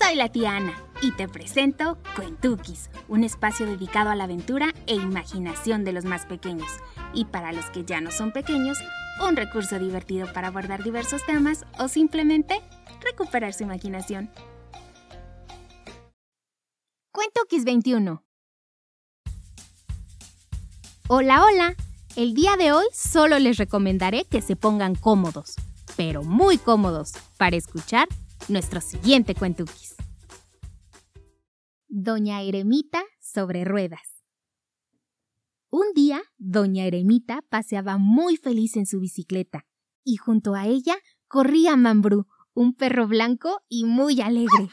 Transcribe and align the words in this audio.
Soy 0.00 0.16
la 0.16 0.28
tía 0.30 0.56
Ana 0.56 0.74
y 1.02 1.12
te 1.12 1.28
presento 1.28 1.98
Cuentukis, 2.14 2.90
un 3.08 3.24
espacio 3.24 3.66
dedicado 3.66 4.10
a 4.10 4.14
la 4.14 4.24
aventura 4.24 4.74
e 4.86 4.94
imaginación 4.94 5.84
de 5.84 5.92
los 5.92 6.04
más 6.04 6.26
pequeños. 6.26 6.70
Y 7.14 7.24
para 7.24 7.52
los 7.52 7.66
que 7.70 7.84
ya 7.84 8.00
no 8.00 8.10
son 8.10 8.32
pequeños, 8.32 8.78
un 9.26 9.36
recurso 9.36 9.78
divertido 9.78 10.32
para 10.32 10.48
abordar 10.48 10.82
diversos 10.82 11.24
temas 11.26 11.64
o 11.78 11.88
simplemente 11.88 12.60
recuperar 13.00 13.54
su 13.54 13.64
imaginación. 13.64 14.30
Cuentukis 17.12 17.64
21 17.64 18.22
Hola, 21.08 21.42
hola. 21.44 21.74
El 22.16 22.34
día 22.34 22.56
de 22.56 22.72
hoy 22.72 22.84
solo 22.92 23.38
les 23.38 23.56
recomendaré 23.56 24.24
que 24.24 24.42
se 24.42 24.56
pongan 24.56 24.94
cómodos, 24.94 25.54
pero 25.96 26.22
muy 26.22 26.58
cómodos, 26.58 27.12
para 27.38 27.56
escuchar 27.56 28.08
nuestro 28.48 28.80
siguiente 28.80 29.34
cuentukis. 29.34 29.94
Doña 31.88 32.42
Eremita 32.42 33.02
sobre 33.20 33.64
ruedas. 33.64 34.24
Un 35.70 35.92
día, 35.94 36.22
Doña 36.38 36.84
Eremita 36.84 37.42
paseaba 37.48 37.98
muy 37.98 38.36
feliz 38.36 38.76
en 38.76 38.86
su 38.86 39.00
bicicleta 39.00 39.66
y 40.02 40.16
junto 40.16 40.54
a 40.54 40.66
ella 40.66 40.96
corría 41.26 41.76
Mambrú, 41.76 42.26
un 42.54 42.74
perro 42.74 43.06
blanco 43.06 43.60
y 43.68 43.84
muy 43.84 44.20
alegre. 44.20 44.70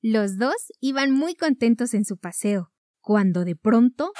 Los 0.00 0.36
dos 0.38 0.56
iban 0.80 1.12
muy 1.12 1.36
contentos 1.36 1.94
en 1.94 2.04
su 2.04 2.18
paseo, 2.18 2.72
cuando 3.00 3.44
de 3.44 3.54
pronto... 3.54 4.12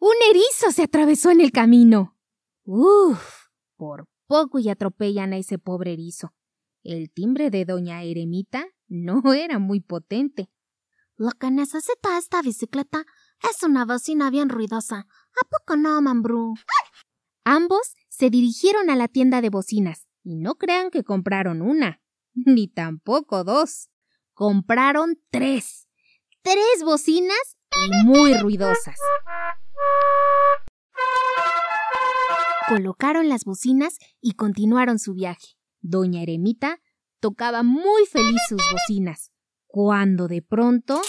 ¡Un 0.00 0.14
erizo 0.28 0.72
se 0.72 0.82
atravesó 0.82 1.30
en 1.30 1.40
el 1.40 1.52
camino! 1.52 2.18
¡Uf! 2.64 3.46
Por 3.76 4.06
poco 4.26 4.58
y 4.58 4.68
atropellan 4.68 5.32
a 5.32 5.36
ese 5.36 5.58
pobre 5.58 5.92
erizo. 5.92 6.34
El 6.84 7.10
timbre 7.10 7.48
de 7.48 7.64
doña 7.64 8.02
Eremita 8.02 8.66
no 8.88 9.22
era 9.34 9.58
muy 9.58 9.80
potente. 9.80 10.50
Lo 11.16 11.30
que 11.30 11.50
necesita 11.50 12.18
esta 12.18 12.42
bicicleta 12.42 13.06
es 13.50 13.62
una 13.62 13.86
bocina 13.86 14.30
bien 14.30 14.50
ruidosa. 14.50 14.98
¿A 14.98 15.48
poco 15.48 15.76
no, 15.76 16.00
Mambrú? 16.02 16.54
Ambos 17.44 17.94
se 18.10 18.28
dirigieron 18.28 18.90
a 18.90 18.96
la 18.96 19.08
tienda 19.08 19.40
de 19.40 19.48
bocinas 19.48 20.08
y 20.22 20.36
no 20.36 20.56
crean 20.56 20.90
que 20.90 21.04
compraron 21.04 21.62
una, 21.62 22.02
ni 22.34 22.68
tampoco 22.68 23.44
dos. 23.44 23.88
Compraron 24.34 25.18
tres. 25.30 25.88
Tres 26.42 26.82
bocinas 26.84 27.56
y 27.86 28.04
muy 28.04 28.36
ruidosas. 28.36 28.98
Colocaron 32.68 33.28
las 33.28 33.44
bocinas 33.44 33.98
y 34.20 34.32
continuaron 34.32 34.98
su 34.98 35.14
viaje. 35.14 35.56
Doña 35.84 36.22
Eremita 36.22 36.80
tocaba 37.20 37.62
muy 37.62 38.06
feliz 38.06 38.40
sus 38.48 38.62
bocinas, 38.72 39.30
cuando 39.66 40.28
de 40.28 40.40
pronto... 40.40 41.02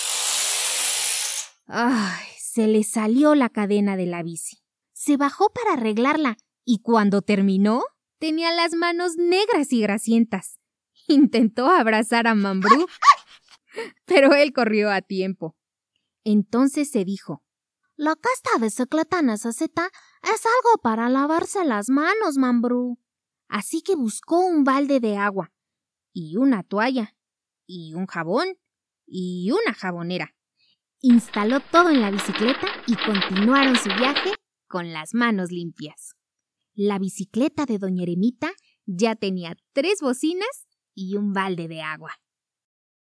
¡Ay! 1.66 2.26
Se 2.38 2.68
le 2.68 2.84
salió 2.84 3.36
la 3.36 3.50
cadena 3.50 3.96
de 3.96 4.06
la 4.06 4.22
bici. 4.22 4.58
Se 4.92 5.16
bajó 5.16 5.50
para 5.50 5.74
arreglarla 5.74 6.38
y 6.66 6.80
cuando 6.80 7.22
terminó 7.22 7.84
tenía 8.20 8.52
las 8.52 8.74
manos 8.74 9.16
negras 9.16 9.72
y 9.72 9.82
grasientas. 9.82 10.60
Intentó 11.08 11.68
abrazar 11.68 12.28
a 12.28 12.36
Mambrú, 12.36 12.88
pero 14.06 14.34
él 14.34 14.52
corrió 14.52 14.92
a 14.92 15.02
tiempo. 15.02 15.56
Entonces 16.26 16.92
se 16.92 17.06
dijo 17.06 17.44
La 17.96 18.16
casta 18.16 18.60
de 18.60 18.66
bicicleta 18.66 19.22
necesita 19.22 19.90
es 20.22 20.46
algo 20.46 20.82
para 20.84 21.08
lavarse 21.08 21.64
las 21.64 21.88
manos, 21.90 22.38
Mambrú 22.38 23.00
así 23.48 23.82
que 23.82 23.96
buscó 23.96 24.46
un 24.46 24.64
balde 24.64 25.00
de 25.00 25.18
agua, 25.18 25.54
y 26.14 26.38
una 26.38 26.64
toalla, 26.64 27.16
y 27.66 27.94
un 27.94 28.08
jabón, 28.08 28.48
y 29.06 29.52
una 29.52 29.74
jabonera. 29.74 30.36
Instaló 31.02 31.60
todo 31.60 31.90
en 31.90 32.02
la 32.02 32.12
bicicleta 32.12 32.68
y 32.88 32.96
continuaron 32.96 33.76
su 33.76 33.90
viaje 33.90 34.34
con 34.68 34.92
las 34.92 35.14
manos 35.14 35.52
limpias. 35.52 36.16
La 36.74 37.00
bicicleta 37.00 37.66
de 37.66 37.78
Doña 37.78 38.04
Eremita 38.04 38.52
ya 38.86 39.16
tenía 39.16 39.56
tres 39.74 40.00
bocinas 40.02 40.68
y 40.94 41.16
un 41.16 41.34
balde 41.34 41.68
de 41.68 41.82
agua. 41.82 42.14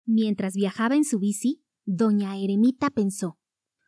Mientras 0.05 0.55
viajaba 0.55 0.95
en 0.95 1.05
su 1.05 1.19
bici, 1.19 1.63
Doña 1.85 2.37
Eremita 2.37 2.89
pensó 2.89 3.39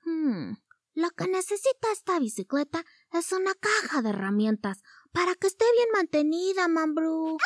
Hmm, 0.07 0.53
lo 0.93 1.09
que 1.09 1.27
necesita 1.27 1.91
esta 1.91 2.17
bicicleta 2.17 2.85
es 3.11 3.33
una 3.33 3.53
caja 3.55 4.01
de 4.01 4.11
herramientas 4.11 4.81
para 5.17 5.33
que 5.33 5.47
esté 5.47 5.65
bien 5.75 5.87
mantenida, 5.93 6.67
Mambrú. 6.67 7.37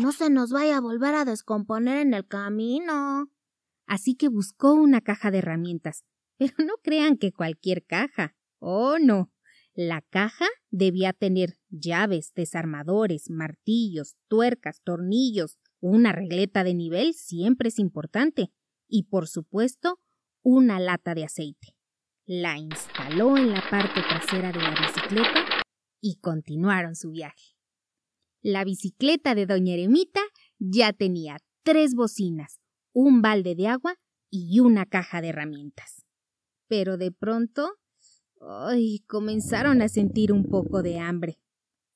No 0.00 0.12
se 0.12 0.30
nos 0.30 0.52
vaya 0.52 0.76
a 0.76 0.80
volver 0.80 1.16
a 1.16 1.24
descomponer 1.24 1.98
en 1.98 2.14
el 2.14 2.24
camino. 2.24 3.28
Así 3.88 4.14
que 4.14 4.28
buscó 4.28 4.74
una 4.74 5.00
caja 5.00 5.32
de 5.32 5.38
herramientas. 5.38 6.04
Pero 6.38 6.54
no 6.58 6.74
crean 6.80 7.16
que 7.16 7.32
cualquier 7.32 7.84
caja. 7.84 8.36
Oh, 8.60 8.98
no. 9.00 9.32
La 9.74 10.00
caja 10.00 10.46
debía 10.70 11.12
tener 11.12 11.58
llaves, 11.70 12.34
desarmadores, 12.36 13.30
martillos, 13.30 14.14
tuercas, 14.28 14.80
tornillos, 14.84 15.58
una 15.80 16.12
regleta 16.12 16.62
de 16.62 16.74
nivel 16.74 17.14
siempre 17.14 17.70
es 17.70 17.80
importante 17.80 18.52
y, 18.86 19.08
por 19.08 19.26
supuesto, 19.26 19.98
una 20.42 20.78
lata 20.78 21.16
de 21.16 21.24
aceite. 21.24 21.74
La 22.26 22.58
instaló 22.58 23.36
en 23.36 23.50
la 23.50 23.62
parte 23.68 24.02
trasera 24.02 24.52
de 24.52 24.60
la 24.60 24.70
bicicleta 24.70 25.47
y 26.00 26.16
continuaron 26.16 26.94
su 26.94 27.10
viaje. 27.10 27.56
La 28.40 28.64
bicicleta 28.64 29.34
de 29.34 29.46
Doña 29.46 29.74
Eremita 29.74 30.20
ya 30.58 30.92
tenía 30.92 31.38
tres 31.64 31.94
bocinas, 31.94 32.60
un 32.92 33.20
balde 33.20 33.54
de 33.54 33.68
agua 33.68 33.96
y 34.30 34.60
una 34.60 34.86
caja 34.86 35.20
de 35.20 35.28
herramientas. 35.28 36.06
Pero 36.68 36.96
de 36.96 37.10
pronto, 37.10 37.74
¡ay! 38.40 39.00
comenzaron 39.08 39.82
a 39.82 39.88
sentir 39.88 40.32
un 40.32 40.44
poco 40.44 40.82
de 40.82 40.98
hambre. 40.98 41.40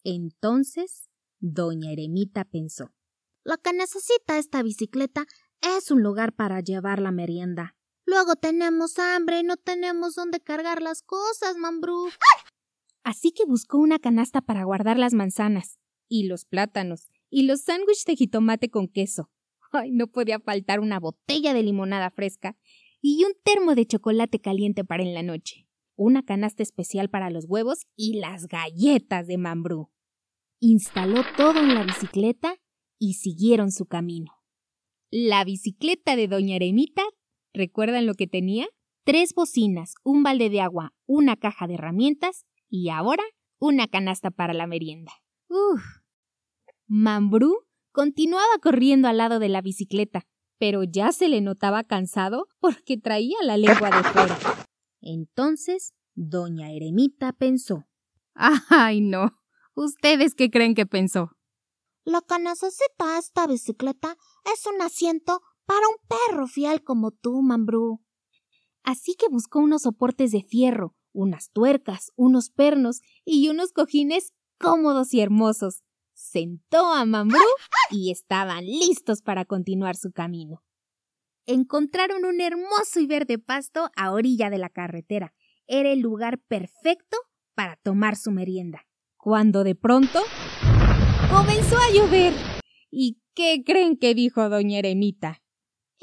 Entonces, 0.05 1.09
Doña 1.39 1.93
Eremita 1.93 2.45
pensó. 2.45 2.93
Lo 3.45 3.59
que 3.59 3.73
necesita 3.73 4.39
esta 4.39 4.63
bicicleta 4.63 5.27
es 5.61 5.91
un 5.91 6.03
lugar 6.03 6.33
para 6.33 6.61
llevar 6.61 7.01
la 7.01 7.13
merienda. 7.13 7.77
Luego 8.05 8.35
tenemos 8.35 8.99
hambre 8.99 9.41
y 9.41 9.43
no 9.45 9.57
tenemos 9.57 10.17
dónde 10.17 10.41
cargar 10.41 10.83
las 10.83 11.03
cosas, 11.03 11.57
Mambrú 11.57 12.09
así 13.05 13.33
que 13.33 13.45
buscó 13.45 13.79
una 13.79 13.99
canasta 13.99 14.41
para 14.41 14.65
guardar 14.65 14.99
las 14.99 15.15
manzanas, 15.15 15.79
y 16.09 16.25
los 16.25 16.45
plátanos, 16.45 17.11
y 17.31 17.45
los 17.45 17.63
sándwiches 17.63 18.05
de 18.05 18.17
jitomate 18.17 18.69
con 18.69 18.89
queso. 18.89 19.31
Ay, 19.73 19.91
no 19.91 20.07
podía 20.09 20.39
faltar 20.39 20.81
una 20.81 21.01
botella 21.01 21.55
de 21.55 21.63
limonada 21.63 22.11
fresca 22.11 22.59
y 23.01 23.25
un 23.25 23.33
termo 23.43 23.75
de 23.75 23.87
chocolate 23.87 24.41
caliente 24.41 24.85
para 24.85 25.03
en 25.03 25.15
la 25.15 25.23
noche, 25.23 25.67
una 25.97 26.23
canasta 26.23 26.63
especial 26.63 27.09
para 27.09 27.31
los 27.31 27.47
huevos 27.47 27.87
y 27.97 28.19
las 28.19 28.47
galletas 28.47 29.27
de 29.27 29.39
mambrú. 29.39 29.91
Instaló 30.61 31.23
todo 31.37 31.59
en 31.61 31.75
la 31.75 31.85
bicicleta 31.85 32.57
y 32.99 33.15
siguieron 33.15 33.73
su 33.73 33.87
camino. 33.87 34.33
La 35.11 35.45
bicicleta 35.45 36.15
de 36.15 36.29
Doña 36.29 36.57
Eremita, 36.57 37.03
¿recuerdan 37.53 38.07
lo 38.07 38.15
que 38.15 38.27
tenía? 38.27 38.69
Tres 39.05 39.35
bocinas, 39.35 39.95
un 40.05 40.23
balde 40.23 40.51
de 40.51 40.61
agua, 40.61 40.95
una 41.07 41.37
caja 41.37 41.67
de 41.67 41.75
herramientas 41.75 42.47
y 42.73 42.89
ahora 42.89 43.23
una 43.59 43.87
canasta 43.87 44.31
para 44.31 44.55
la 44.55 44.67
merienda. 44.67 45.13
Uf. 45.49 45.83
Mambrú 46.87 47.67
continuaba 47.93 48.59
corriendo 48.63 49.09
al 49.09 49.19
lado 49.19 49.39
de 49.39 49.51
la 49.51 49.61
bicicleta, 49.61 50.27
pero 50.59 50.83
ya 50.83 51.13
se 51.13 51.29
le 51.29 51.43
notaba 51.43 51.85
cansado 51.85 52.49
porque 52.61 52.97
traía 52.97 53.37
la 53.43 53.59
lengua 53.59 53.91
de 53.91 54.03
fuera. 54.05 54.39
Entonces, 55.03 55.93
doña 56.15 56.73
Eremita 56.73 57.35
pensó. 57.35 57.85
¡Ay, 58.35 59.03
no! 59.03 59.39
¿Ustedes 59.75 60.35
qué 60.35 60.51
creen 60.51 60.75
que 60.75 60.87
pensó? 60.87 61.37
Lo 62.07 62.23
que 62.23 62.39
necesita 62.39 63.19
esta 63.19 63.47
bicicleta 63.47 64.17
es 64.55 64.67
un 64.67 64.81
asiento 64.81 65.43
para 65.67 65.87
un 65.89 65.97
perro 66.09 66.47
fiel 66.47 66.83
como 66.83 67.11
tú, 67.11 67.43
Mambrú. 67.43 68.03
Así 68.83 69.15
que 69.15 69.29
buscó 69.29 69.59
unos 69.59 69.83
soportes 69.83 70.33
de 70.33 70.43
fierro, 70.43 70.97
unas 71.13 71.51
tuercas, 71.51 72.13
unos 72.17 72.51
pernos 72.51 73.01
y 73.25 73.49
unos 73.49 73.73
cojines 73.73 74.33
cómodos 74.59 75.13
y 75.15 75.21
hermosos. 75.21 75.83
Sentó 76.15 76.93
a 76.93 77.05
Mambrú 77.05 77.41
y 77.91 78.11
estaban 78.11 78.65
listos 78.65 79.23
para 79.23 79.45
continuar 79.45 79.97
su 79.97 80.13
camino. 80.13 80.63
Encontraron 81.47 82.25
un 82.25 82.41
hermoso 82.41 83.01
y 83.01 83.07
verde 83.07 83.39
pasto 83.39 83.91
a 83.97 84.13
orilla 84.13 84.49
de 84.49 84.59
la 84.59 84.69
carretera. 84.69 85.35
Era 85.67 85.91
el 85.91 86.01
lugar 86.01 86.39
perfecto 86.39 87.17
para 87.55 87.77
tomar 87.77 88.17
su 88.17 88.31
merienda. 88.31 88.87
Cuando 89.17 89.65
de 89.65 89.75
pronto 89.75 90.21
comenzó 91.31 91.77
a 91.77 91.93
llover. 91.93 92.35
¿Y 92.91 93.21
qué 93.35 93.63
creen 93.65 93.97
que 93.97 94.15
dijo 94.15 94.49
doña 94.49 94.79
Eremita? 94.79 95.42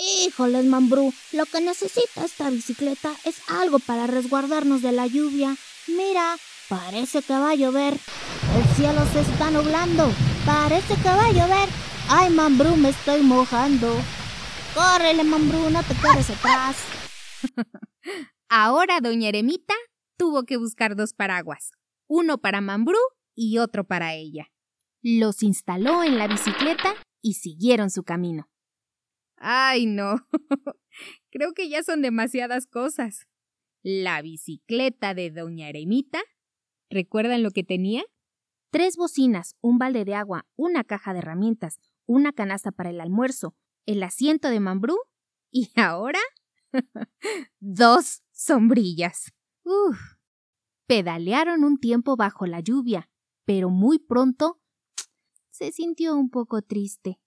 Híjoles, 0.01 0.63
Mambrú, 0.63 1.13
lo 1.33 1.45
que 1.45 1.59
necesita 1.59 2.23
esta 2.23 2.49
bicicleta 2.49 3.11
es 3.25 3.41
algo 3.49 3.79
para 3.79 4.07
resguardarnos 4.07 4.81
de 4.81 4.93
la 4.93 5.07
lluvia. 5.07 5.57
Mira, 5.89 6.37
parece 6.69 7.21
que 7.21 7.33
va 7.33 7.49
a 7.49 7.55
llover. 7.55 7.95
El 8.55 8.75
cielo 8.77 9.01
se 9.11 9.19
está 9.19 9.51
nublando. 9.51 10.09
Parece 10.45 10.95
que 10.95 11.09
va 11.09 11.25
a 11.25 11.33
llover. 11.33 11.67
Ay, 12.07 12.29
Mambrú, 12.29 12.77
me 12.77 12.89
estoy 12.89 13.23
mojando. 13.23 13.93
Córrele, 14.73 15.25
Mambrú, 15.25 15.69
no 15.69 15.83
te 15.83 15.93
quedes 15.95 16.29
atrás. 16.29 16.77
Ahora 18.49 19.01
doña 19.01 19.27
Eremita 19.27 19.73
tuvo 20.17 20.43
que 20.43 20.55
buscar 20.55 20.95
dos 20.95 21.13
paraguas, 21.13 21.71
uno 22.07 22.37
para 22.37 22.61
Mambrú 22.61 22.99
y 23.35 23.57
otro 23.57 23.83
para 23.83 24.13
ella. 24.13 24.47
Los 25.01 25.43
instaló 25.43 26.03
en 26.05 26.17
la 26.17 26.27
bicicleta 26.27 26.95
y 27.21 27.33
siguieron 27.33 27.89
su 27.89 28.03
camino. 28.03 28.49
Ay, 29.39 29.85
no. 29.85 30.27
Creo 31.31 31.53
que 31.53 31.69
ya 31.69 31.83
son 31.83 32.01
demasiadas 32.01 32.67
cosas. 32.67 33.27
La 33.81 34.21
bicicleta 34.21 35.13
de 35.13 35.31
doña 35.31 35.69
Eremita. 35.69 36.19
¿Recuerdan 36.89 37.43
lo 37.43 37.51
que 37.51 37.63
tenía? 37.63 38.03
Tres 38.71 38.97
bocinas, 38.97 39.55
un 39.61 39.77
balde 39.77 40.05
de 40.05 40.15
agua, 40.15 40.45
una 40.55 40.83
caja 40.83 41.13
de 41.13 41.19
herramientas, 41.19 41.79
una 42.05 42.33
canasta 42.33 42.71
para 42.71 42.89
el 42.89 42.99
almuerzo, 43.01 43.55
el 43.85 44.03
asiento 44.03 44.49
de 44.49 44.59
Mambrú 44.59 44.97
y 45.51 45.71
ahora 45.75 46.19
dos 47.59 48.23
sombrillas. 48.31 49.33
Uf. 49.63 49.97
Pedalearon 50.87 51.63
un 51.63 51.79
tiempo 51.79 52.15
bajo 52.15 52.45
la 52.45 52.59
lluvia, 52.59 53.09
pero 53.45 53.69
muy 53.69 53.99
pronto 53.99 54.59
se 55.51 55.71
sintió 55.71 56.15
un 56.15 56.29
poco 56.29 56.61
triste. 56.61 57.19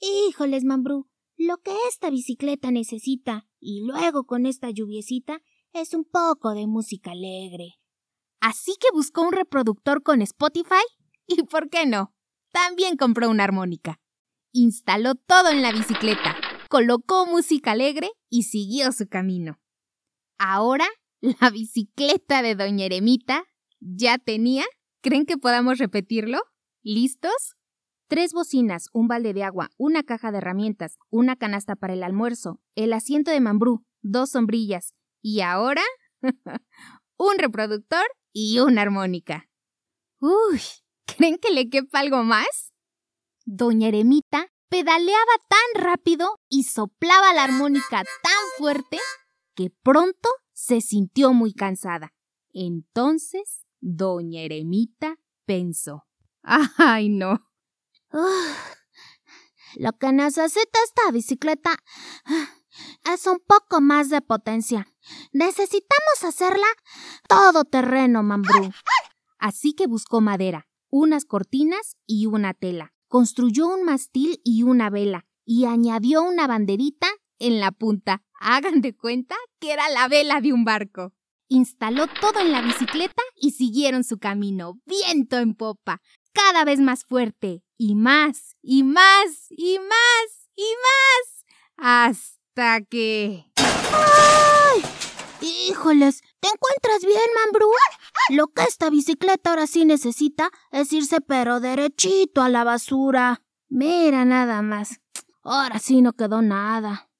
Híjoles, 0.00 0.64
Mambrú, 0.64 1.08
lo 1.36 1.58
que 1.58 1.74
esta 1.88 2.10
bicicleta 2.10 2.70
necesita, 2.70 3.46
y 3.60 3.84
luego 3.84 4.24
con 4.24 4.46
esta 4.46 4.70
lluviecita, 4.70 5.40
es 5.72 5.94
un 5.94 6.04
poco 6.04 6.54
de 6.54 6.66
música 6.66 7.12
alegre. 7.12 7.74
Así 8.40 8.74
que 8.80 8.88
buscó 8.92 9.22
un 9.22 9.32
reproductor 9.32 10.02
con 10.02 10.22
Spotify 10.22 10.84
y, 11.26 11.42
¿por 11.44 11.68
qué 11.68 11.86
no? 11.86 12.14
También 12.52 12.96
compró 12.96 13.28
una 13.28 13.44
armónica. 13.44 14.00
Instaló 14.52 15.14
todo 15.14 15.50
en 15.50 15.60
la 15.60 15.72
bicicleta, 15.72 16.36
colocó 16.70 17.26
música 17.26 17.72
alegre 17.72 18.10
y 18.30 18.44
siguió 18.44 18.92
su 18.92 19.06
camino. 19.06 19.60
Ahora, 20.38 20.86
la 21.20 21.50
bicicleta 21.50 22.42
de 22.42 22.54
Doña 22.54 22.86
Eremita 22.86 23.44
ya 23.80 24.18
tenía. 24.18 24.64
¿Creen 25.02 25.26
que 25.26 25.36
podamos 25.36 25.78
repetirlo? 25.78 26.40
¿Listos? 26.82 27.56
Tres 28.08 28.32
bocinas, 28.32 28.88
un 28.92 29.08
balde 29.08 29.34
de 29.34 29.42
agua, 29.42 29.70
una 29.78 30.04
caja 30.04 30.30
de 30.30 30.38
herramientas, 30.38 30.96
una 31.10 31.34
canasta 31.34 31.74
para 31.74 31.94
el 31.94 32.04
almuerzo, 32.04 32.60
el 32.76 32.92
asiento 32.92 33.32
de 33.32 33.40
mambrú, 33.40 33.84
dos 34.00 34.30
sombrillas 34.30 34.94
y 35.22 35.40
ahora 35.40 35.82
un 37.18 37.38
reproductor 37.38 38.06
y 38.32 38.60
una 38.60 38.82
armónica. 38.82 39.48
Uy, 40.20 40.60
¿creen 41.04 41.38
que 41.38 41.52
le 41.52 41.68
quepa 41.68 41.98
algo 41.98 42.22
más? 42.22 42.72
Doña 43.44 43.88
Eremita 43.88 44.46
pedaleaba 44.68 45.32
tan 45.48 45.82
rápido 45.82 46.40
y 46.48 46.62
soplaba 46.62 47.32
la 47.34 47.44
armónica 47.44 48.04
tan 48.22 48.44
fuerte 48.58 48.98
que 49.54 49.70
pronto 49.82 50.28
se 50.52 50.80
sintió 50.80 51.32
muy 51.32 51.52
cansada. 51.52 52.12
Entonces, 52.52 53.66
doña 53.80 54.42
Eremita 54.42 55.16
pensó. 55.44 56.06
¡Ay, 56.42 57.08
no! 57.08 57.45
Lo 59.76 59.92
que 59.98 60.12
necesita 60.12 60.78
esta 60.84 61.10
bicicleta 61.12 61.76
es 63.12 63.26
un 63.26 63.38
poco 63.46 63.80
más 63.80 64.10
de 64.10 64.20
potencia. 64.20 64.86
Necesitamos 65.32 66.24
hacerla 66.24 66.66
todo 67.28 67.64
terreno, 67.64 68.22
Mambrú. 68.22 68.70
Así 69.38 69.74
que 69.74 69.86
buscó 69.86 70.20
madera, 70.20 70.66
unas 70.90 71.24
cortinas 71.24 71.96
y 72.06 72.26
una 72.26 72.54
tela. 72.54 72.92
Construyó 73.08 73.68
un 73.68 73.84
mastil 73.84 74.40
y 74.44 74.62
una 74.62 74.90
vela 74.90 75.26
y 75.44 75.66
añadió 75.66 76.22
una 76.22 76.46
banderita 76.46 77.06
en 77.38 77.60
la 77.60 77.70
punta. 77.70 78.22
Hagan 78.40 78.80
de 78.80 78.96
cuenta 78.96 79.36
que 79.60 79.72
era 79.72 79.88
la 79.88 80.08
vela 80.08 80.40
de 80.40 80.52
un 80.52 80.64
barco. 80.64 81.12
Instaló 81.48 82.06
todo 82.20 82.40
en 82.40 82.50
la 82.50 82.60
bicicleta 82.60 83.22
y 83.36 83.52
siguieron 83.52 84.02
su 84.02 84.18
camino, 84.18 84.80
viento 84.84 85.38
en 85.38 85.54
popa, 85.54 86.02
cada 86.32 86.64
vez 86.64 86.80
más 86.80 87.04
fuerte, 87.04 87.62
y 87.78 87.94
más, 87.94 88.56
y 88.62 88.82
más, 88.82 89.46
y 89.50 89.78
más, 89.78 90.50
y 90.56 90.74
más, 90.86 91.44
hasta 91.76 92.80
que... 92.82 93.52
¡Ay! 93.56 94.82
Híjoles, 95.40 96.22
¿te 96.40 96.48
encuentras 96.48 97.04
bien, 97.04 97.28
Mambrú? 97.44 97.70
Lo 98.30 98.48
que 98.48 98.62
esta 98.62 98.88
bicicleta 98.88 99.50
ahora 99.50 99.66
sí 99.66 99.84
necesita 99.84 100.50
es 100.70 100.92
irse 100.92 101.20
pero 101.20 101.60
derechito 101.60 102.42
a 102.42 102.48
la 102.48 102.64
basura. 102.64 103.42
Mira 103.68 104.24
nada 104.24 104.62
más. 104.62 105.00
Ahora 105.42 105.78
sí 105.78 106.00
no 106.00 106.14
quedó 106.14 106.40
nada. 106.40 107.10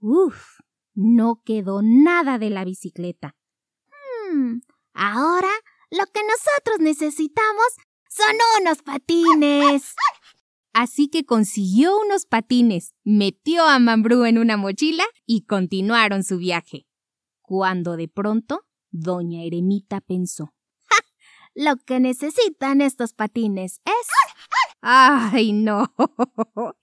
Uf, 0.00 0.60
no 0.94 1.42
quedó 1.44 1.80
nada 1.82 2.38
de 2.38 2.50
la 2.50 2.64
bicicleta. 2.64 3.36
Hmm, 4.30 4.60
ahora 4.92 5.50
lo 5.90 6.06
que 6.06 6.20
nosotros 6.22 6.78
necesitamos 6.78 7.66
son 8.14 8.36
unos 8.60 8.82
patines. 8.82 9.94
Así 10.72 11.08
que 11.08 11.24
consiguió 11.24 11.98
unos 11.98 12.26
patines, 12.26 12.94
metió 13.04 13.64
a 13.64 13.78
Mambrú 13.78 14.24
en 14.24 14.38
una 14.38 14.56
mochila 14.56 15.04
y 15.26 15.46
continuaron 15.46 16.24
su 16.24 16.38
viaje. 16.38 16.86
Cuando 17.42 17.96
de 17.96 18.08
pronto, 18.08 18.66
doña 18.90 19.42
Eremita 19.44 20.00
pensó. 20.00 20.52
¡Ja! 20.88 20.96
Lo 21.54 21.76
que 21.76 22.00
necesitan 22.00 22.80
estos 22.80 23.12
patines 23.12 23.80
es... 23.84 24.08
¡Ay, 24.80 25.52
no! 25.52 25.94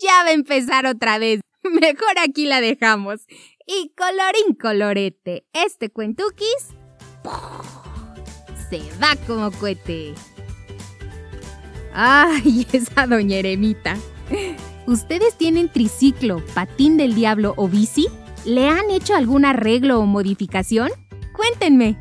ya 0.00 0.22
va 0.22 0.28
a 0.28 0.32
empezar 0.32 0.86
otra 0.86 1.18
vez. 1.18 1.40
Mejor 1.62 2.18
aquí 2.22 2.46
la 2.46 2.60
dejamos. 2.60 3.26
Y 3.66 3.92
colorín 3.96 4.54
colorete, 4.54 5.46
este 5.52 5.90
cuentuquis 5.90 6.74
se 8.70 8.78
va 9.00 9.16
como 9.26 9.50
cohete. 9.50 10.14
¡Ay, 11.92 12.66
esa 12.72 13.06
doña 13.06 13.36
Eremita! 13.36 13.96
¿Ustedes 14.86 15.36
tienen 15.36 15.68
triciclo, 15.68 16.42
patín 16.54 16.96
del 16.96 17.14
diablo 17.14 17.54
o 17.56 17.68
bici? 17.68 18.08
¿Le 18.44 18.68
han 18.68 18.90
hecho 18.90 19.14
algún 19.14 19.44
arreglo 19.44 20.00
o 20.00 20.06
modificación? 20.06 20.90
Cuéntenme. 21.36 21.98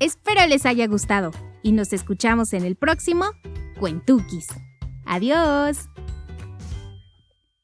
Espero 0.00 0.46
les 0.46 0.64
haya 0.66 0.86
gustado 0.86 1.30
y 1.62 1.72
nos 1.72 1.92
escuchamos 1.92 2.52
en 2.52 2.64
el 2.64 2.76
próximo 2.76 3.26
Cuentuquis. 3.78 4.48
Adiós. 5.04 5.88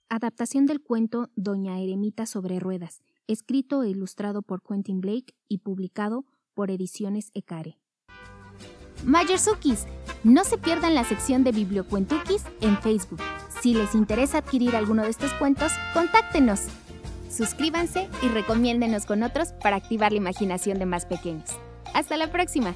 Adaptación 0.09 0.67
del 0.67 0.83
cuento 0.83 1.31
Doña 1.35 1.81
Eremita 1.81 2.27
sobre 2.27 2.61
ruedas, 2.61 3.03
escrito 3.27 3.82
e 3.82 3.91
ilustrado 3.91 4.43
por 4.43 4.63
Quentin 4.63 5.01
Blake 5.01 5.34
y 5.49 5.58
publicado 5.58 6.25
por 6.55 6.70
Ediciones 6.70 7.31
Ecare. 7.34 7.79
Mayersukis, 9.05 9.87
no 10.24 10.43
se 10.43 10.58
pierdan 10.58 10.94
la 10.94 11.04
sección 11.04 11.44
de 11.44 11.52
Bibliocuentukis 11.52 12.43
en 12.62 12.76
Facebook. 12.78 13.20
Si 13.60 13.74
les 13.74 13.94
interesa 13.94 14.38
adquirir 14.38 14.74
alguno 14.74 15.02
de 15.02 15.10
estos 15.10 15.32
cuentos, 15.34 15.70
contáctenos. 15.93 16.62
Suscríbanse 17.31 18.08
y 18.22 18.28
recomiéndenos 18.28 19.06
con 19.06 19.22
otros 19.22 19.52
para 19.62 19.76
activar 19.76 20.12
la 20.12 20.19
imaginación 20.19 20.78
de 20.78 20.86
más 20.86 21.04
pequeños. 21.04 21.50
Hasta 21.93 22.16
la 22.16 22.31
próxima. 22.32 22.74